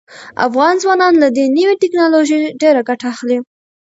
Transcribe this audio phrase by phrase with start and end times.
[0.47, 3.37] افغان ځوانان له دې نوې ټیکنالوژۍ ډیره ګټه اخلي.